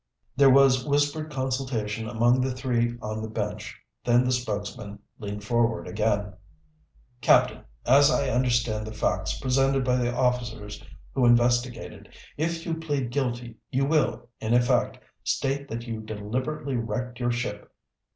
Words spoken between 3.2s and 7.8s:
the bench. Then the spokesman leaned forward again. "Captain,